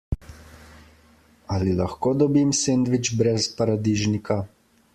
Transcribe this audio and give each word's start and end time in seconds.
Ali 1.57 1.75
lahko 1.81 2.13
dobim 2.21 2.55
sendvič 2.63 3.11
brez 3.21 3.47
paradižnika? 3.61 4.39